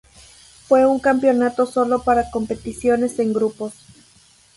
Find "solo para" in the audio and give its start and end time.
1.67-2.31